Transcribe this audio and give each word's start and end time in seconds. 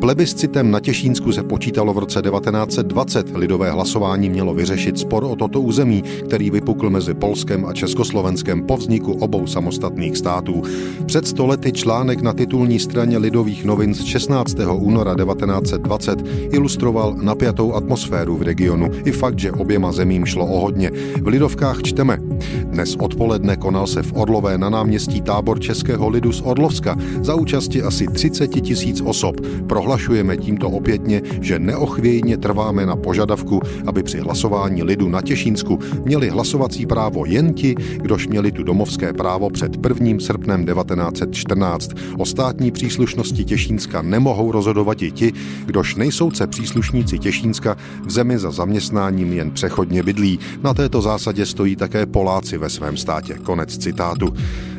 plebiscitem 0.00 0.70
na 0.70 0.80
Těšínsku 0.80 1.32
se 1.32 1.42
počítalo 1.42 1.94
v 1.94 1.98
roce 1.98 2.22
1920. 2.22 3.36
Lidové 3.36 3.70
hlasování 3.70 4.30
mělo 4.30 4.54
vyřešit 4.54 4.98
spor 4.98 5.24
o 5.24 5.36
toto 5.36 5.60
území, 5.60 6.02
který 6.02 6.50
vypukl 6.50 6.90
mezi 6.90 7.14
Polskem 7.14 7.66
a 7.66 7.72
Československem 7.72 8.62
po 8.62 8.76
vzniku 8.76 9.12
obou 9.12 9.46
samostatných 9.46 10.16
států. 10.16 10.62
Před 11.06 11.26
stolety 11.26 11.72
článek 11.72 12.20
na 12.20 12.32
titulní 12.32 12.78
straně 12.78 13.18
Lidových 13.18 13.64
novin 13.64 13.94
z 13.94 14.04
16. 14.04 14.56
února 14.74 15.14
1920 15.14 16.18
ilustroval 16.52 17.14
napjatou 17.22 17.74
atmosféru 17.74 18.36
v 18.36 18.42
regionu 18.42 18.90
i 19.04 19.12
fakt, 19.12 19.38
že 19.38 19.52
oběma 19.52 19.92
zemím 19.92 20.26
šlo 20.26 20.46
o 20.46 20.60
hodně. 20.60 20.90
V 21.22 21.26
Lidovkách 21.26 21.82
čteme. 21.82 22.18
Dnes 22.64 22.96
odpoledne 22.96 23.56
konal 23.56 23.86
se 23.86 24.02
v 24.02 24.12
Orlové 24.16 24.58
na 24.58 24.70
náměstí 24.70 25.20
tábor 25.20 25.60
Českého 25.60 26.08
lidu 26.08 26.32
z 26.32 26.42
Orlovska 26.44 26.96
za 27.20 27.34
účasti 27.34 27.82
asi 27.82 28.06
30 28.06 28.48
tisíc 28.48 29.00
osob. 29.00 29.36
Prohlašujeme 29.70 30.36
tímto 30.36 30.70
opětně, 30.70 31.22
že 31.40 31.58
neochvějně 31.58 32.36
trváme 32.36 32.86
na 32.86 32.96
požadavku, 32.96 33.60
aby 33.86 34.02
při 34.02 34.18
hlasování 34.18 34.82
lidu 34.82 35.08
na 35.08 35.22
Těšínsku 35.22 35.78
měli 36.04 36.28
hlasovací 36.28 36.86
právo 36.86 37.24
jen 37.24 37.54
ti, 37.54 37.74
kdož 37.96 38.28
měli 38.28 38.52
tu 38.52 38.62
domovské 38.62 39.12
právo 39.12 39.50
před 39.50 39.86
1. 40.00 40.18
srpnem 40.20 40.66
1914. 40.66 41.90
O 42.18 42.26
státní 42.26 42.70
příslušnosti 42.70 43.44
Těšínska 43.44 44.02
nemohou 44.02 44.52
rozhodovat 44.52 45.02
i 45.02 45.10
ti, 45.10 45.32
kdož 45.64 45.94
nejsouce 45.94 46.46
příslušníci 46.46 47.18
Těšínska 47.18 47.76
v 48.06 48.10
zemi 48.10 48.38
za 48.38 48.50
zaměstnáním 48.50 49.32
jen 49.32 49.50
přechodně 49.50 50.02
bydlí. 50.02 50.38
Na 50.62 50.74
této 50.74 51.02
zásadě 51.02 51.46
stojí 51.46 51.76
také 51.76 52.06
Poláci 52.06 52.58
ve 52.58 52.70
svém 52.70 52.96
státě. 52.96 53.34
Konec 53.34 53.78
citátu. 53.78 54.34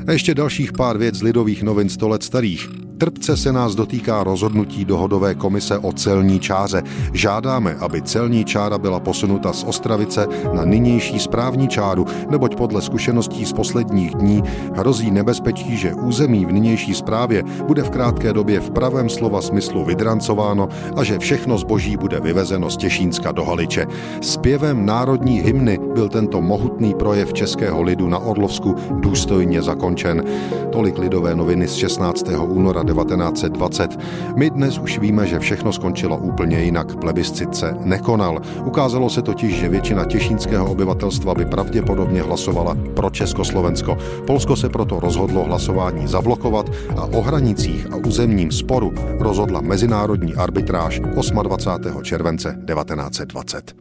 A 0.08 0.12
ještě 0.12 0.36
dalších 0.36 0.73
pár 0.73 0.97
věc 0.97 1.16
z 1.16 1.23
lidových 1.23 1.64
novin 1.64 1.89
100 1.89 2.08
let 2.08 2.23
starých. 2.23 2.91
Trpce 3.02 3.38
se 3.38 3.52
nás 3.52 3.75
dotýká 3.75 4.23
rozhodnutí 4.23 4.85
dohodové 4.85 5.35
komise 5.35 5.77
o 5.77 5.94
celní 5.94 6.39
čáře. 6.39 6.83
Žádáme, 7.13 7.75
aby 7.80 8.02
celní 8.02 8.45
čára 8.45 8.77
byla 8.77 8.99
posunuta 8.99 9.53
z 9.53 9.63
Ostravice 9.63 10.27
na 10.53 10.66
nynější 10.66 11.19
správní 11.19 11.67
čáru, 11.67 12.05
neboť 12.29 12.55
podle 12.55 12.81
zkušeností 12.81 13.45
z 13.45 13.53
posledních 13.53 14.16
dní 14.16 14.44
hrozí 14.75 15.11
nebezpečí, 15.11 15.77
že 15.77 15.94
území 15.94 16.45
v 16.45 16.52
nynější 16.52 16.94
správě 16.94 17.44
bude 17.67 17.83
v 17.83 17.89
krátké 17.89 18.33
době 18.33 18.59
v 18.59 18.72
pravém 18.72 19.09
slova 19.09 19.41
smyslu 19.41 19.85
vydrancováno 19.85 20.69
a 20.95 21.03
že 21.03 21.19
všechno 21.19 21.57
zboží 21.57 21.97
bude 21.97 22.19
vyvezeno 22.19 22.69
z 22.69 22.77
Těšínska 22.77 23.31
do 23.31 23.45
Haliče. 23.45 23.88
Zpěvem 24.22 24.85
národní 24.85 25.39
hymny 25.39 25.79
byl 25.94 26.09
tento 26.09 26.41
mohutný 26.41 26.94
projev 26.94 27.33
českého 27.33 27.81
lidu 27.81 28.09
na 28.09 28.17
Orlovsku 28.17 28.75
důstojně 28.91 29.61
zakončen. 29.61 30.23
Tolik 30.72 30.97
lidové 30.97 31.35
noviny 31.35 31.67
z 31.67 31.73
16. 31.73 32.25
února 32.47 32.83
1920. 32.94 34.00
My 34.36 34.50
dnes 34.50 34.80
už 34.80 35.00
víme, 35.00 35.28
že 35.28 35.39
všechno 35.39 35.73
skončilo 35.73 36.17
úplně 36.17 36.59
jinak. 36.59 36.95
Plebiscit 36.95 37.56
se 37.56 37.75
nekonal. 37.80 38.42
Ukázalo 38.66 39.09
se 39.09 39.22
totiž, 39.22 39.59
že 39.59 39.70
většina 39.70 40.06
těšínského 40.06 40.72
obyvatelstva 40.72 41.36
by 41.36 41.45
pravděpodobně 41.45 42.22
hlasovala 42.22 42.78
pro 42.95 43.09
Československo. 43.09 43.97
Polsko 44.28 44.56
se 44.56 44.69
proto 44.69 45.00
rozhodlo 45.00 45.44
hlasování 45.44 46.08
zablokovat 46.08 46.69
a 46.97 47.06
o 47.06 47.22
hranicích 47.22 47.88
a 47.92 47.95
územním 47.95 48.52
sporu 48.52 48.94
rozhodla 49.19 49.62
mezinárodní 49.62 50.36
arbitráž 50.36 51.00
28. 51.00 52.03
července 52.03 52.58
1920. 52.66 53.75